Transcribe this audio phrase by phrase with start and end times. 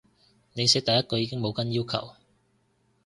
[0.53, 2.15] 你寫第一句已經冇跟要求